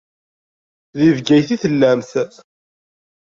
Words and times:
Deg 0.97 1.09
Bgayet 1.17 1.49
i 1.55 1.57
tellamt. 1.63 2.11